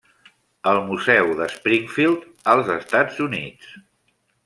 [0.71, 2.25] El Museu de Springfield
[2.57, 3.73] als Estats Units.